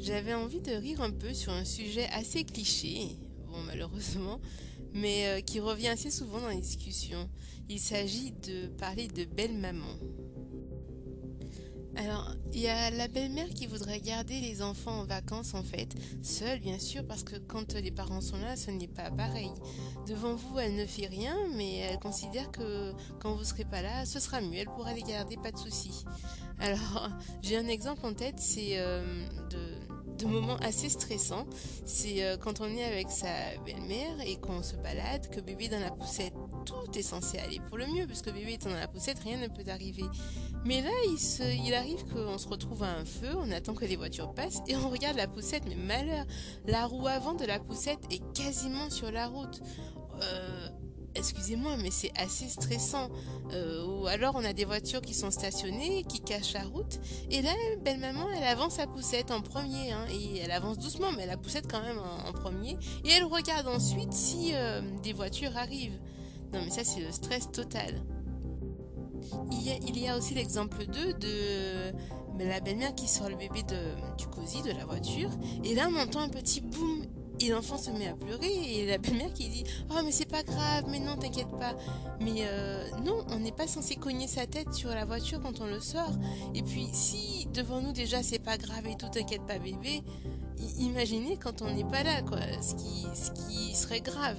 j'avais 0.00 0.34
envie 0.34 0.60
de 0.60 0.72
rire 0.72 1.02
un 1.02 1.10
peu 1.10 1.34
sur 1.34 1.52
un 1.52 1.64
sujet 1.64 2.06
assez 2.12 2.44
cliché, 2.44 3.18
bon 3.48 3.62
malheureusement, 3.66 4.40
mais 4.94 5.26
euh, 5.26 5.40
qui 5.40 5.60
revient 5.60 5.88
assez 5.88 6.10
souvent 6.10 6.40
dans 6.40 6.48
les 6.48 6.60
discussions. 6.60 7.28
Il 7.68 7.78
s'agit 7.78 8.32
de 8.32 8.68
parler 8.78 9.08
de 9.08 9.24
belle-maman. 9.24 9.98
Alors, 12.00 12.34
il 12.54 12.60
y 12.60 12.66
a 12.66 12.90
la 12.90 13.08
belle-mère 13.08 13.50
qui 13.50 13.66
voudrait 13.66 14.00
garder 14.00 14.40
les 14.40 14.62
enfants 14.62 15.00
en 15.00 15.04
vacances 15.04 15.52
en 15.52 15.62
fait, 15.62 15.94
seule 16.22 16.58
bien 16.58 16.78
sûr, 16.78 17.06
parce 17.06 17.24
que 17.24 17.36
quand 17.36 17.74
les 17.74 17.90
parents 17.90 18.22
sont 18.22 18.38
là, 18.38 18.56
ce 18.56 18.70
n'est 18.70 18.88
pas 18.88 19.10
pareil. 19.10 19.50
Devant 20.06 20.34
vous, 20.34 20.58
elle 20.58 20.76
ne 20.76 20.86
fait 20.86 21.08
rien, 21.08 21.36
mais 21.56 21.76
elle 21.76 21.98
considère 21.98 22.50
que 22.52 22.94
quand 23.18 23.34
vous 23.34 23.44
serez 23.44 23.66
pas 23.66 23.82
là, 23.82 24.06
ce 24.06 24.18
sera 24.18 24.40
mieux, 24.40 24.60
elle 24.60 24.70
pourra 24.70 24.94
les 24.94 25.02
garder, 25.02 25.36
pas 25.36 25.52
de 25.52 25.58
souci. 25.58 26.06
Alors, 26.58 27.10
j'ai 27.42 27.58
un 27.58 27.68
exemple 27.68 28.06
en 28.06 28.14
tête, 28.14 28.38
c'est 28.38 28.78
euh, 28.78 29.04
de, 29.50 30.26
moments 30.26 30.56
assez 30.58 30.88
stressants. 30.88 31.46
C'est 31.84 32.22
euh, 32.22 32.36
quand 32.38 32.60
on 32.60 32.66
est 32.66 32.84
avec 32.84 33.10
sa 33.10 33.26
belle-mère 33.66 34.20
et 34.24 34.36
qu'on 34.36 34.62
se 34.62 34.76
balade, 34.76 35.28
que 35.30 35.40
bébé 35.40 35.68
dans 35.68 35.80
la 35.80 35.90
poussette, 35.90 36.34
tout 36.64 36.98
est 36.98 37.02
censé 37.02 37.38
aller 37.38 37.60
pour 37.68 37.76
le 37.76 37.86
mieux, 37.86 38.06
parce 38.06 38.22
que 38.22 38.30
bébé 38.30 38.54
étant 38.54 38.70
dans 38.70 38.76
la 38.76 38.88
poussette, 38.88 39.18
rien 39.18 39.38
ne 39.38 39.48
peut 39.48 39.68
arriver. 39.70 40.04
Mais 40.64 40.82
là, 40.82 40.90
il, 41.06 41.66
il 41.66 41.74
arrive 41.74 42.04
qu'on 42.12 42.36
se 42.36 42.48
retrouve 42.48 42.82
à 42.82 42.92
un 42.92 43.04
feu, 43.04 43.30
on 43.36 43.50
attend 43.50 43.74
que 43.74 43.84
les 43.84 43.96
voitures 43.96 44.34
passent 44.34 44.60
et 44.68 44.76
on 44.76 44.90
regarde 44.90 45.16
la 45.16 45.26
poussette, 45.26 45.64
mais 45.66 45.74
malheur, 45.74 46.26
la 46.66 46.86
roue 46.86 47.06
avant 47.06 47.34
de 47.34 47.44
la 47.44 47.58
poussette 47.58 48.00
est 48.10 48.22
quasiment 48.34 48.90
sur 48.90 49.10
la 49.10 49.26
route. 49.26 49.62
Euh, 50.22 50.68
excusez-moi, 51.14 51.76
mais 51.78 51.90
c'est 51.90 52.12
assez 52.18 52.48
stressant. 52.48 53.08
Euh, 53.52 53.86
ou 53.86 54.06
alors 54.06 54.34
on 54.36 54.44
a 54.44 54.52
des 54.52 54.64
voitures 54.64 55.00
qui 55.00 55.14
sont 55.14 55.30
stationnées, 55.30 56.04
qui 56.04 56.20
cachent 56.20 56.52
la 56.52 56.64
route. 56.64 57.00
Et 57.30 57.42
là, 57.42 57.52
belle 57.82 57.98
maman, 57.98 58.28
elle 58.30 58.44
avance 58.44 58.74
sa 58.74 58.86
poussette 58.86 59.30
en 59.30 59.40
premier. 59.40 59.92
Hein, 59.92 60.04
et 60.10 60.38
elle 60.38 60.50
avance 60.50 60.78
doucement, 60.78 61.12
mais 61.16 61.26
la 61.26 61.36
poussette 61.36 61.70
quand 61.70 61.82
même 61.82 61.98
en, 61.98 62.28
en 62.28 62.32
premier. 62.32 62.76
Et 63.04 63.10
elle 63.10 63.24
regarde 63.24 63.66
ensuite 63.68 64.12
si 64.12 64.50
euh, 64.52 64.82
des 65.02 65.12
voitures 65.12 65.56
arrivent. 65.56 65.98
Non, 66.52 66.60
mais 66.64 66.70
ça, 66.70 66.84
c'est 66.84 67.00
le 67.00 67.12
stress 67.12 67.50
total. 67.50 68.02
Il 69.52 69.98
y 69.98 70.08
a, 70.08 70.16
aussi 70.16 70.34
l'exemple 70.34 70.86
2 70.86 71.14
de 71.14 72.44
la 72.44 72.60
belle-mère 72.60 72.94
qui 72.94 73.06
sort 73.06 73.28
le 73.28 73.36
bébé 73.36 73.62
de, 73.62 74.16
du 74.16 74.26
cosy, 74.26 74.62
de 74.62 74.70
la 74.70 74.84
voiture. 74.84 75.30
Et 75.64 75.74
là, 75.74 75.88
on 75.90 75.98
entend 75.98 76.20
un 76.20 76.28
petit 76.28 76.60
boum. 76.60 77.04
Et 77.42 77.48
l'enfant 77.48 77.78
se 77.78 77.90
met 77.90 78.06
à 78.06 78.14
pleurer. 78.14 78.52
Et 78.52 78.86
la 78.86 78.98
belle-mère 78.98 79.32
qui 79.32 79.48
dit 79.48 79.64
Oh, 79.90 80.00
mais 80.04 80.12
c'est 80.12 80.28
pas 80.28 80.42
grave, 80.42 80.84
mais 80.90 81.00
non, 81.00 81.16
t'inquiète 81.16 81.50
pas. 81.58 81.74
Mais 82.20 82.42
euh, 82.42 82.84
non, 83.02 83.24
on 83.30 83.38
n'est 83.38 83.52
pas 83.52 83.66
censé 83.66 83.96
cogner 83.96 84.26
sa 84.26 84.46
tête 84.46 84.74
sur 84.74 84.90
la 84.90 85.06
voiture 85.06 85.40
quand 85.40 85.60
on 85.60 85.66
le 85.66 85.80
sort. 85.80 86.12
Et 86.54 86.62
puis, 86.62 86.88
si 86.92 87.46
devant 87.54 87.80
nous 87.80 87.92
déjà 87.92 88.22
c'est 88.22 88.38
pas 88.38 88.58
grave 88.58 88.86
et 88.86 88.96
tout, 88.96 89.08
t'inquiète 89.08 89.46
pas, 89.46 89.58
bébé, 89.58 90.02
imaginez 90.78 91.38
quand 91.38 91.62
on 91.62 91.70
n'est 91.74 91.84
pas 91.84 92.02
là, 92.02 92.22
quoi, 92.22 92.40
ce 92.60 92.74
qui, 92.74 93.06
ce 93.14 93.30
qui 93.30 93.74
serait 93.74 94.02
grave. 94.02 94.38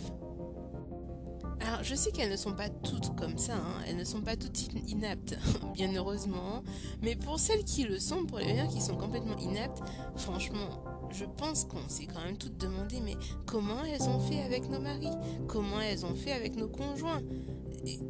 Alors, 1.63 1.83
je 1.83 1.93
sais 1.93 2.11
qu'elles 2.11 2.31
ne 2.31 2.37
sont 2.37 2.53
pas 2.53 2.69
toutes 2.69 3.15
comme 3.15 3.37
ça, 3.37 3.53
hein. 3.53 3.83
elles 3.87 3.95
ne 3.95 4.03
sont 4.03 4.21
pas 4.21 4.35
toutes 4.35 4.73
inaptes, 4.87 5.37
bien 5.73 5.93
heureusement. 5.95 6.63
Mais 7.01 7.15
pour 7.15 7.39
celles 7.39 7.63
qui 7.63 7.83
le 7.83 7.99
sont, 7.99 8.25
pour 8.25 8.39
les 8.39 8.45
meilleures 8.45 8.67
qui 8.67 8.81
sont 8.81 8.95
complètement 8.95 9.37
inaptes, 9.37 9.81
franchement, 10.15 10.83
je 11.11 11.25
pense 11.37 11.65
qu'on 11.65 11.87
s'est 11.87 12.07
quand 12.07 12.23
même 12.23 12.37
toutes 12.37 12.57
demandé, 12.57 12.99
mais 13.03 13.15
comment 13.45 13.83
elles 13.83 14.03
ont 14.03 14.19
fait 14.19 14.41
avec 14.41 14.69
nos 14.69 14.79
maris? 14.79 15.11
Comment 15.47 15.81
elles 15.81 16.05
ont 16.05 16.15
fait 16.15 16.31
avec 16.31 16.55
nos 16.55 16.67
conjoints? 16.67 17.21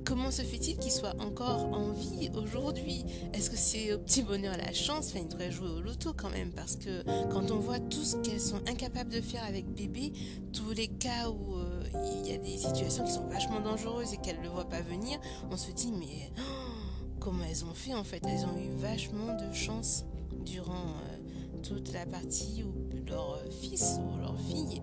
Comment 0.06 0.32
se 0.32 0.42
fait-il 0.42 0.78
qu'ils 0.78 0.92
soient 0.92 1.16
encore 1.20 1.66
en 1.74 1.92
vie 1.92 2.30
aujourd'hui? 2.36 3.06
Est-ce 3.34 3.50
que 3.50 3.58
c'est 3.58 3.94
au 3.94 4.00
petit 4.00 4.24
bonheur 4.24 4.56
la 4.58 4.74
chance? 4.74 5.14
Enfin, 5.14 5.26
devraient 5.26 5.52
jouer 5.52 5.70
au 5.70 5.82
loto 5.82 6.14
quand 6.14 6.30
même, 6.30 6.52
parce 6.52 6.76
que 6.76 7.04
quand 7.30 7.52
on 7.52 7.60
voit 7.60 7.80
tout 7.80 8.04
ce 8.04 8.18
qu'elles 8.18 8.42
sont 8.42 8.62
incapables 8.68 9.12
de 9.12 9.22
faire 9.22 9.44
avec 9.44 9.66
bébé, 9.68 10.14
tous 10.54 10.72
les 10.72 10.88
cas 10.88 11.30
où 11.30 11.56
euh, 11.56 11.84
il 12.24 12.30
y 12.30 12.34
a 12.34 12.38
des 12.38 12.58
situations 12.58 13.04
qui 13.06 13.12
sont 13.12 13.28
vachement 13.28 13.62
dangereuses 13.62 14.14
et 14.14 14.18
qu'elles 14.18 14.40
ne 14.40 14.44
le 14.44 14.50
voient 14.50 14.70
pas 14.70 14.82
venir, 14.82 15.20
on 15.50 15.58
se 15.58 15.72
dit 15.72 15.92
mais 15.92 16.32
oh, 16.38 17.14
comment 17.20 17.44
elles 17.50 17.66
ont 17.66 17.74
fait 17.74 17.94
en 17.94 18.04
fait? 18.04 18.22
Elles 18.26 18.46
ont 18.46 18.58
eu 18.58 18.70
vachement 18.78 19.36
de 19.38 19.54
chance 19.54 20.06
durant 20.46 20.74
euh, 20.74 21.60
toute 21.62 21.94
la 21.94 22.06
partie 22.06 22.64
où 22.64 22.74
leur 23.08 23.42
fils 23.62 24.00
ou 24.00 24.20
leur 24.20 24.36
fille 24.40 24.82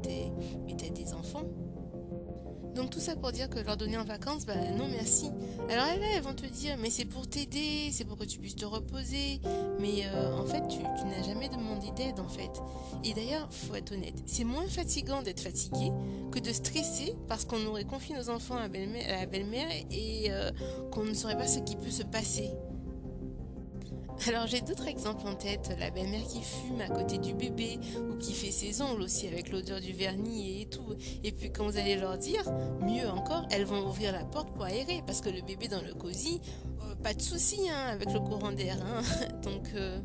étaient 0.68 0.90
des 0.90 1.12
enfants. 1.12 1.44
Donc 2.74 2.90
tout 2.90 3.00
ça 3.00 3.16
pour 3.16 3.32
dire 3.32 3.48
que 3.50 3.58
leur 3.58 3.76
donner 3.76 3.98
en 3.98 4.04
vacances, 4.04 4.46
bah 4.46 4.54
non 4.76 4.88
merci. 4.88 5.30
Alors 5.68 5.86
là, 5.86 6.06
elles 6.14 6.22
vont 6.22 6.34
te 6.34 6.46
dire, 6.46 6.76
mais 6.80 6.90
c'est 6.90 7.04
pour 7.04 7.26
t'aider, 7.26 7.90
c'est 7.92 8.04
pour 8.04 8.16
que 8.16 8.24
tu 8.24 8.38
puisses 8.38 8.56
te 8.56 8.64
reposer. 8.64 9.40
Mais 9.80 10.06
euh, 10.06 10.36
en 10.36 10.44
fait, 10.44 10.62
tu, 10.68 10.78
n'as 10.78 11.22
jamais 11.22 11.48
demandé 11.48 11.90
d'aide 11.96 12.20
en 12.20 12.28
fait. 12.28 12.50
Et 13.04 13.14
d'ailleurs, 13.14 13.48
faut 13.50 13.74
être 13.74 13.92
honnête, 13.92 14.22
c'est 14.26 14.44
moins 14.44 14.66
fatigant 14.66 15.22
d'être 15.22 15.40
fatigué 15.40 15.92
que 16.30 16.38
de 16.38 16.52
stresser 16.52 17.14
parce 17.28 17.44
qu'on 17.44 17.64
aurait 17.66 17.84
confié 17.84 18.14
nos 18.14 18.30
enfants 18.30 18.56
à 18.56 18.68
la 18.68 19.26
belle-mère 19.26 19.68
et 19.90 20.26
euh, 20.30 20.50
qu'on 20.90 21.04
ne 21.04 21.14
saurait 21.14 21.36
pas 21.36 21.46
ce 21.46 21.60
qui 21.60 21.76
peut 21.76 21.90
se 21.90 22.02
passer. 22.02 22.50
Alors 24.26 24.46
j'ai 24.46 24.60
d'autres 24.60 24.88
exemples 24.88 25.26
en 25.26 25.34
tête, 25.34 25.70
la 25.78 25.90
belle-mère 25.90 26.24
qui 26.26 26.42
fume 26.42 26.80
à 26.80 26.88
côté 26.88 27.18
du 27.18 27.34
bébé 27.34 27.78
ou 28.10 28.16
qui 28.16 28.32
fait 28.32 28.50
ses 28.50 28.82
ongles 28.82 29.02
aussi 29.02 29.28
avec 29.28 29.50
l'odeur 29.50 29.80
du 29.80 29.92
vernis 29.92 30.62
et 30.62 30.66
tout. 30.66 30.94
Et 31.22 31.30
puis 31.30 31.52
quand 31.52 31.64
vous 31.64 31.78
allez 31.78 31.96
leur 31.96 32.18
dire, 32.18 32.42
mieux 32.80 33.08
encore, 33.08 33.46
elles 33.50 33.64
vont 33.64 33.86
ouvrir 33.86 34.12
la 34.12 34.24
porte 34.24 34.52
pour 34.52 34.64
aérer 34.64 35.02
parce 35.06 35.20
que 35.20 35.30
le 35.30 35.40
bébé 35.42 35.68
dans 35.68 35.82
le 35.82 35.94
cosy, 35.94 36.40
euh, 36.82 36.94
pas 36.96 37.14
de 37.14 37.22
souci 37.22 37.68
hein, 37.70 37.92
avec 37.92 38.12
le 38.12 38.18
courant 38.18 38.52
d'air. 38.52 38.76
Hein. 38.82 39.02
Donc 39.42 39.68
euh, 39.74 40.00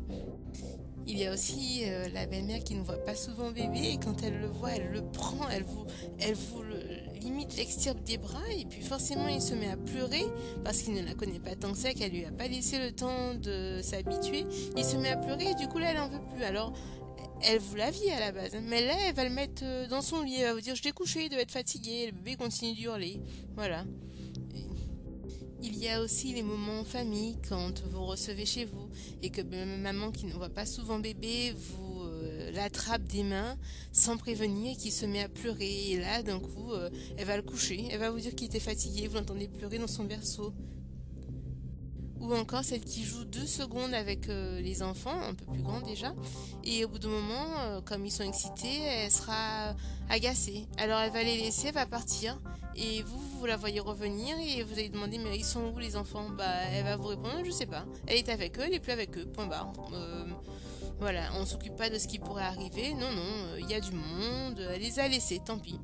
il 1.06 1.18
y 1.18 1.26
a 1.26 1.32
aussi 1.32 1.82
euh, 1.86 2.08
la 2.14 2.26
belle-mère 2.26 2.62
qui 2.62 2.76
ne 2.76 2.82
voit 2.82 3.02
pas 3.04 3.14
souvent 3.14 3.50
bébé 3.50 3.94
et 3.94 3.98
quand 3.98 4.22
elle 4.22 4.40
le 4.40 4.46
voit, 4.46 4.72
elle 4.72 4.90
le 4.90 5.02
prend, 5.02 5.48
elle 5.50 5.64
vous, 5.64 5.84
elle 6.20 6.34
vous 6.34 6.62
le, 6.62 6.76
limite 7.24 7.56
l'extirpe 7.56 8.02
des 8.04 8.18
bras 8.18 8.46
et 8.56 8.64
puis 8.66 8.82
forcément 8.82 9.28
il 9.28 9.40
se 9.40 9.54
met 9.54 9.68
à 9.68 9.76
pleurer 9.76 10.24
parce 10.62 10.82
qu'il 10.82 10.94
ne 10.94 11.02
la 11.02 11.14
connaît 11.14 11.40
pas 11.40 11.56
tant 11.56 11.72
que 11.72 11.78
ça, 11.78 11.94
qu'elle 11.94 12.12
lui 12.12 12.24
a 12.24 12.30
pas 12.30 12.46
laissé 12.46 12.78
le 12.78 12.92
temps 12.92 13.34
de 13.34 13.80
s'habituer. 13.82 14.44
Il 14.76 14.84
se 14.84 14.96
met 14.96 15.10
à 15.10 15.16
pleurer 15.16 15.50
et 15.50 15.54
du 15.54 15.66
coup 15.68 15.78
là 15.78 15.90
elle 15.90 15.98
en 15.98 16.08
veut 16.08 16.20
plus. 16.34 16.44
Alors 16.44 16.72
elle 17.42 17.58
vous 17.58 17.76
la 17.76 17.90
vit 17.90 18.10
à 18.10 18.20
la 18.20 18.32
base, 18.32 18.52
mais 18.62 18.86
là 18.86 18.94
elle 19.08 19.14
va 19.14 19.24
le 19.24 19.30
mettre 19.30 19.62
euh, 19.64 19.86
dans 19.88 20.02
son 20.02 20.22
lit, 20.22 20.36
elle 20.36 20.46
va 20.46 20.54
vous 20.54 20.60
dire 20.60 20.74
je 20.74 20.82
l'ai 20.82 20.92
couché, 20.92 21.24
il 21.24 21.30
doit 21.30 21.40
être 21.40 21.50
fatigué, 21.50 22.06
le 22.06 22.12
bébé 22.12 22.36
continue 22.36 22.74
d'hurler. 22.74 23.20
Voilà. 23.54 23.84
Il 25.62 25.78
y 25.78 25.88
a 25.88 26.02
aussi 26.02 26.34
les 26.34 26.42
moments 26.42 26.80
en 26.80 26.84
famille 26.84 27.38
quand 27.48 27.82
vous 27.90 28.04
recevez 28.04 28.44
chez 28.44 28.66
vous 28.66 28.90
et 29.22 29.30
que 29.30 29.40
maman 29.80 30.10
qui 30.10 30.26
ne 30.26 30.32
voit 30.34 30.50
pas 30.50 30.66
souvent 30.66 30.98
bébé 30.98 31.54
vous 31.56 32.03
l'attrape 32.54 33.02
des 33.04 33.22
mains 33.22 33.56
sans 33.92 34.16
prévenir 34.16 34.72
et 34.72 34.76
qui 34.76 34.90
se 34.90 35.06
met 35.06 35.22
à 35.22 35.28
pleurer. 35.28 35.90
Et 35.90 35.98
là 35.98 36.22
d'un 36.22 36.40
coup 36.40 36.72
euh, 36.72 36.90
elle 37.16 37.26
va 37.26 37.36
le 37.36 37.42
coucher, 37.42 37.88
elle 37.90 38.00
va 38.00 38.10
vous 38.10 38.20
dire 38.20 38.34
qu'il 38.34 38.46
était 38.46 38.60
fatigué, 38.60 39.08
vous 39.08 39.16
l'entendez 39.16 39.48
pleurer 39.48 39.78
dans 39.78 39.86
son 39.86 40.04
berceau. 40.04 40.52
Ou 42.20 42.32
encore 42.34 42.64
celle 42.64 42.80
qui 42.80 43.04
joue 43.04 43.24
deux 43.24 43.46
secondes 43.46 43.92
avec 43.92 44.30
euh, 44.30 44.58
les 44.60 44.82
enfants, 44.82 45.20
un 45.20 45.34
peu 45.34 45.44
plus 45.44 45.62
grands 45.62 45.82
déjà, 45.82 46.14
et 46.64 46.82
au 46.86 46.88
bout 46.88 46.98
d'un 46.98 47.08
moment, 47.08 47.46
euh, 47.60 47.80
comme 47.82 48.06
ils 48.06 48.10
sont 48.10 48.22
excités, 48.22 48.80
elle 48.80 49.10
sera 49.10 49.74
agacée. 50.08 50.66
Alors 50.78 51.00
elle 51.00 51.12
va 51.12 51.22
les 51.22 51.36
laisser, 51.36 51.68
elle 51.68 51.74
va 51.74 51.84
partir, 51.84 52.40
et 52.76 53.02
vous, 53.02 53.20
vous 53.38 53.46
la 53.46 53.56
voyez 53.56 53.80
revenir, 53.80 54.36
et 54.38 54.62
vous 54.62 54.72
allez 54.74 54.88
demander 54.88 55.18
mais 55.18 55.36
ils 55.36 55.44
sont 55.44 55.72
où 55.74 55.78
les 55.78 55.96
enfants? 55.96 56.28
Bah 56.30 56.44
elle 56.72 56.84
va 56.84 56.96
vous 56.96 57.08
répondre 57.08 57.44
je 57.44 57.50
sais 57.50 57.66
pas. 57.66 57.84
Elle 58.06 58.16
est 58.16 58.28
avec 58.28 58.58
eux, 58.58 58.62
elle 58.66 58.74
est 58.74 58.80
plus 58.80 58.92
avec 58.92 59.16
eux, 59.16 59.26
point 59.26 59.46
barre. 59.46 59.72
Euh, 59.92 60.24
voilà, 61.00 61.22
on 61.38 61.44
s'occupe 61.44 61.76
pas 61.76 61.90
de 61.90 61.98
ce 61.98 62.06
qui 62.06 62.18
pourrait 62.18 62.44
arriver, 62.44 62.94
non 62.94 63.10
non, 63.10 63.56
il 63.58 63.68
y 63.68 63.74
a 63.74 63.80
du 63.80 63.92
monde, 63.92 64.60
elle 64.72 64.80
les 64.80 64.98
a 64.98 65.08
laissés, 65.08 65.40
tant 65.44 65.58
pis. 65.58 65.78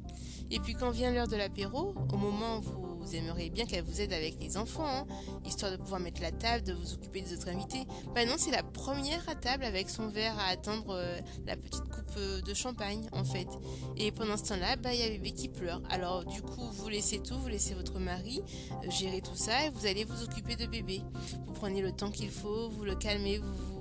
Et 0.53 0.59
puis 0.59 0.75
quand 0.75 0.91
vient 0.91 1.13
l'heure 1.13 1.29
de 1.29 1.37
l'apéro, 1.37 1.95
au 2.13 2.17
moment 2.17 2.59
où 2.59 2.63
vous, 2.63 2.97
vous 3.01 3.15
aimeriez 3.15 3.51
bien 3.51 3.67
qu'elle 3.67 3.85
vous 3.85 4.01
aide 4.01 4.13
avec 4.13 4.37
les 4.41 4.57
enfants, 4.57 4.87
hein, 4.87 5.07
histoire 5.45 5.71
de 5.71 5.77
pouvoir 5.77 6.01
mettre 6.01 6.21
la 6.21 6.33
table, 6.33 6.65
de 6.65 6.73
vous 6.73 6.95
occuper 6.95 7.21
des 7.23 7.35
autres 7.35 7.49
invités, 7.49 7.87
bah 8.15 8.25
non, 8.25 8.35
c'est 8.37 8.51
la 8.51 8.63
première 8.63 9.29
à 9.29 9.35
table 9.35 9.65
avec 9.65 9.89
son 9.89 10.09
verre 10.09 10.37
à 10.39 10.51
attendre 10.51 10.91
euh, 10.91 11.21
la 11.47 11.57
petite 11.57 11.89
euh, 12.17 12.41
de 12.41 12.55
champagne 12.55 13.09
en 13.13 13.25
fait. 13.25 13.49
Et 13.97 14.13
pendant 14.13 14.37
ce 14.37 14.45
temps-là, 14.45 14.77
bah 14.77 14.95
il 14.95 15.01
y 15.01 15.03
a 15.03 15.09
bébé 15.09 15.33
qui 15.33 15.49
pleure. 15.49 15.83
Alors 15.91 16.25
du 16.25 16.43
coup, 16.43 16.69
vous 16.73 16.89
laissez 16.89 17.21
tout, 17.21 17.39
vous 17.39 17.49
laissez 17.49 17.75
votre 17.75 17.99
mari 17.99 18.43
euh, 18.71 18.91
gérer 18.91 19.21
tout 19.21 19.37
ça 19.37 19.67
et 19.67 19.71
vous 19.71 19.87
allez 19.87 20.05
vous 20.05 20.23
occuper 20.23 20.57
de 20.57 20.67
bébé. 20.67 21.03
Vous 21.47 21.53
prenez 21.53 21.83
le 21.83 21.93
temps 21.93 22.11
qu'il 22.11 22.31
faut, 22.31 22.69
vous 22.71 22.85
le 22.85 22.95
calmez, 22.95 23.39
vous 23.39 23.53
vous 23.53 23.81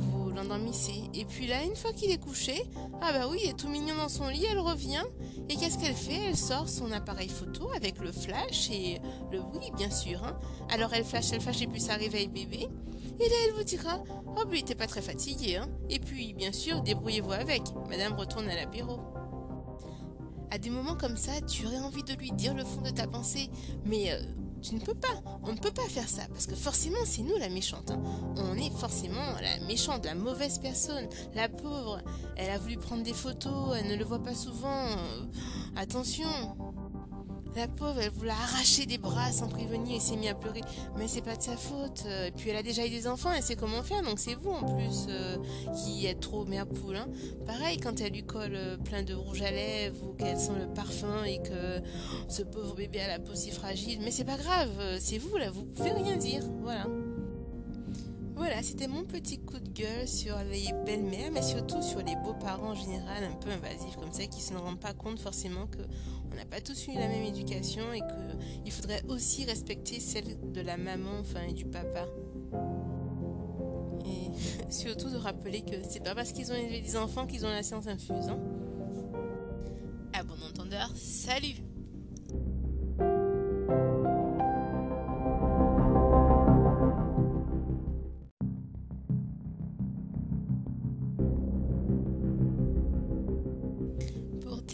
vous 0.00 0.30
l'endormissez. 0.30 1.02
Et 1.14 1.24
puis 1.24 1.46
là, 1.46 1.62
une 1.64 1.76
fois 1.76 1.92
qu'il 1.92 2.10
est 2.10 2.22
couché, 2.22 2.62
ah 3.02 3.12
bah 3.12 3.26
oui, 3.30 3.40
il 3.44 3.50
est 3.50 3.58
tout 3.58 3.68
mignon 3.68 3.96
dans 3.96 4.08
son 4.08 4.28
lit, 4.28 4.44
elle 4.50 4.58
revient. 4.58 5.02
Et 5.48 5.56
qu'est-ce 5.56 5.78
qu'elle 5.78 5.94
fait? 5.94 6.28
Elle 6.28 6.36
sort 6.36 6.68
son 6.68 6.92
appareil 6.92 7.28
photo 7.28 7.70
avec 7.74 7.98
le 7.98 8.12
flash 8.12 8.70
et 8.70 9.00
le 9.32 9.40
oui, 9.40 9.70
bien 9.76 9.90
sûr. 9.90 10.22
Hein. 10.24 10.38
Alors 10.70 10.92
elle 10.94 11.04
flash, 11.04 11.32
elle 11.32 11.40
flash 11.40 11.62
et 11.62 11.66
puis 11.66 11.80
ça 11.80 11.94
réveille 11.94 12.28
bébé. 12.28 12.68
Et 13.20 13.28
là, 13.28 13.34
elle 13.46 13.54
vous 13.54 13.64
dira 13.64 14.02
Oh, 14.08 14.44
mais 14.50 14.62
t'es 14.62 14.74
pas 14.74 14.86
très 14.86 15.02
fatigué, 15.02 15.56
hein. 15.56 15.68
Et 15.90 15.98
puis, 15.98 16.34
bien 16.34 16.52
sûr, 16.52 16.82
débrouillez-vous 16.82 17.32
avec. 17.32 17.62
Madame 17.88 18.14
retourne 18.14 18.48
à 18.48 18.54
l'apéro. 18.54 19.00
À 20.50 20.58
des 20.58 20.70
moments 20.70 20.96
comme 20.96 21.16
ça, 21.16 21.40
tu 21.42 21.66
aurais 21.66 21.78
envie 21.78 22.02
de 22.04 22.14
lui 22.14 22.30
dire 22.32 22.54
le 22.54 22.64
fond 22.64 22.80
de 22.80 22.90
ta 22.90 23.06
pensée, 23.06 23.50
mais 23.84 24.12
euh, 24.12 24.22
tu 24.62 24.74
ne 24.74 24.80
peux 24.80 24.94
pas. 24.94 25.22
On 25.42 25.52
ne 25.52 25.58
peut 25.58 25.70
pas 25.70 25.86
faire 25.88 26.08
ça 26.08 26.22
parce 26.28 26.46
que 26.46 26.54
forcément 26.54 27.04
c'est 27.04 27.22
nous 27.22 27.36
la 27.38 27.48
méchante. 27.48 27.90
Hein. 27.90 28.00
On 28.36 28.54
est 28.54 28.70
forcément 28.70 29.34
la 29.40 29.64
méchante, 29.66 30.04
la 30.04 30.14
mauvaise 30.14 30.58
personne, 30.58 31.06
la 31.34 31.48
pauvre. 31.48 32.00
Elle 32.36 32.50
a 32.50 32.58
voulu 32.58 32.76
prendre 32.76 33.02
des 33.02 33.12
photos, 33.12 33.76
elle 33.78 33.88
ne 33.88 33.96
le 33.96 34.04
voit 34.04 34.22
pas 34.22 34.34
souvent. 34.34 34.86
Attention. 35.76 36.28
La 37.58 37.66
pauvre, 37.66 37.98
elle 38.00 38.12
voulait 38.12 38.30
arracher 38.30 38.86
des 38.86 38.98
bras 38.98 39.32
sans 39.32 39.48
prévenir 39.48 39.96
et 39.96 39.98
s'est 39.98 40.14
mise 40.14 40.30
à 40.30 40.34
pleurer. 40.34 40.60
Mais 40.96 41.08
c'est 41.08 41.22
pas 41.22 41.34
de 41.34 41.42
sa 41.42 41.56
faute. 41.56 42.04
Et 42.24 42.30
puis 42.30 42.50
elle 42.50 42.56
a 42.56 42.62
déjà 42.62 42.86
eu 42.86 42.88
des 42.88 43.08
enfants, 43.08 43.32
elle 43.36 43.42
sait 43.42 43.56
comment 43.56 43.82
faire, 43.82 44.00
donc 44.02 44.20
c'est 44.20 44.36
vous 44.36 44.52
en 44.52 44.76
plus 44.76 45.06
euh, 45.08 45.36
qui 45.74 46.06
êtes 46.06 46.20
trop 46.20 46.44
mère 46.44 46.68
poule. 46.68 46.94
Hein. 46.94 47.08
Pareil, 47.46 47.78
quand 47.78 48.00
elle 48.00 48.12
lui 48.12 48.22
colle 48.22 48.54
euh, 48.54 48.76
plein 48.76 49.02
de 49.02 49.12
rouge 49.12 49.42
à 49.42 49.50
lèvres 49.50 50.08
ou 50.08 50.12
qu'elle 50.12 50.38
sent 50.38 50.52
le 50.56 50.72
parfum 50.72 51.24
et 51.24 51.42
que 51.42 51.82
ce 52.28 52.44
pauvre 52.44 52.76
bébé 52.76 53.00
a 53.00 53.08
la 53.08 53.18
peau 53.18 53.34
si 53.34 53.50
fragile. 53.50 53.98
Mais 54.04 54.12
c'est 54.12 54.24
pas 54.24 54.36
grave, 54.36 54.70
c'est 55.00 55.18
vous 55.18 55.36
là, 55.36 55.50
vous 55.50 55.64
pouvez 55.64 55.90
rien 55.90 56.16
dire. 56.16 56.44
Voilà. 56.62 56.84
Voilà, 58.38 58.62
c'était 58.62 58.86
mon 58.86 59.02
petit 59.02 59.40
coup 59.40 59.58
de 59.58 59.68
gueule 59.68 60.06
sur 60.06 60.36
les 60.48 60.72
belles-mères, 60.86 61.32
mais 61.32 61.42
surtout 61.42 61.82
sur 61.82 61.98
les 61.98 62.14
beaux-parents 62.14 62.70
en 62.70 62.74
général, 62.76 63.24
un 63.24 63.34
peu 63.34 63.50
invasifs 63.50 63.96
comme 63.96 64.12
ça, 64.12 64.26
qui 64.26 64.40
se 64.40 64.54
rendent 64.54 64.78
pas 64.78 64.94
compte 64.94 65.18
forcément 65.18 65.66
qu'on 65.66 66.36
n'a 66.36 66.44
pas 66.44 66.60
tous 66.60 66.86
eu 66.86 66.94
la 66.94 67.08
même 67.08 67.24
éducation 67.24 67.92
et 67.92 67.98
qu'il 67.98 68.70
faudrait 68.70 69.02
aussi 69.08 69.44
respecter 69.44 69.98
celle 69.98 70.52
de 70.52 70.60
la 70.60 70.76
maman, 70.76 71.18
enfin, 71.18 71.40
et 71.48 71.52
du 71.52 71.64
papa. 71.64 72.06
Et 74.06 74.70
surtout 74.72 75.10
de 75.10 75.16
rappeler 75.16 75.62
que 75.62 75.74
c'est 75.88 76.04
pas 76.04 76.14
parce 76.14 76.30
qu'ils 76.30 76.52
ont 76.52 76.54
élevé 76.54 76.80
des 76.80 76.96
enfants 76.96 77.26
qu'ils 77.26 77.44
ont 77.44 77.50
la 77.50 77.64
science 77.64 77.88
infuse. 77.88 78.28
Hein. 78.28 78.38
À 80.12 80.22
bon 80.22 80.36
entendeur, 80.48 80.92
salut 80.94 81.56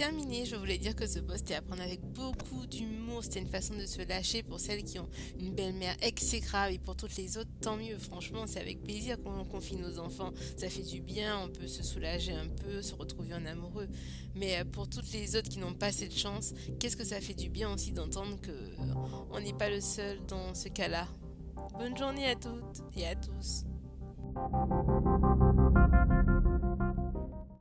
terminé, 0.04 0.44
je 0.44 0.54
voulais 0.54 0.76
dire 0.76 0.94
que 0.94 1.06
ce 1.06 1.18
poste 1.18 1.50
est 1.50 1.54
à 1.54 1.62
prendre 1.62 1.80
avec 1.80 2.02
beaucoup 2.02 2.66
d'humour. 2.66 3.24
C'était 3.24 3.40
une 3.40 3.48
façon 3.48 3.74
de 3.74 3.86
se 3.86 4.06
lâcher 4.06 4.42
pour 4.42 4.60
celles 4.60 4.84
qui 4.84 4.98
ont 4.98 5.08
une 5.40 5.54
belle-mère 5.54 5.96
exécrable 6.02 6.74
et 6.74 6.78
pour 6.78 6.94
toutes 6.94 7.16
les 7.16 7.38
autres, 7.38 7.48
tant 7.62 7.78
mieux. 7.78 7.96
Franchement, 7.96 8.46
c'est 8.46 8.60
avec 8.60 8.82
plaisir 8.82 9.16
qu'on 9.22 9.46
confie 9.46 9.76
nos 9.76 9.98
enfants. 9.98 10.34
Ça 10.58 10.68
fait 10.68 10.82
du 10.82 11.00
bien, 11.00 11.38
on 11.38 11.48
peut 11.48 11.66
se 11.66 11.82
soulager 11.82 12.32
un 12.32 12.48
peu, 12.48 12.82
se 12.82 12.94
retrouver 12.94 13.32
en 13.32 13.46
amoureux. 13.46 13.88
Mais 14.34 14.58
euh, 14.60 14.64
pour 14.66 14.90
toutes 14.90 15.10
les 15.14 15.36
autres 15.36 15.48
qui 15.48 15.58
n'ont 15.58 15.72
pas 15.72 15.90
cette 15.90 16.14
chance, 16.14 16.52
qu'est-ce 16.78 16.98
que 16.98 17.04
ça 17.04 17.22
fait 17.22 17.32
du 17.32 17.48
bien 17.48 17.72
aussi 17.72 17.92
d'entendre 17.92 18.38
que 18.42 18.52
on 19.32 19.40
n'est 19.40 19.54
pas 19.54 19.70
le 19.70 19.80
seul 19.80 20.18
dans 20.28 20.54
ce 20.54 20.68
cas-là. 20.68 21.08
Bonne 21.78 21.96
journée 21.96 22.26
à 22.26 22.34
toutes 22.34 22.82
et 22.94 23.06
à 23.06 23.14
tous. 23.14 23.64